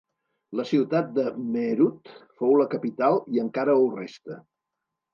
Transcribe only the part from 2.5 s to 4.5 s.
la capital i encara ho resta.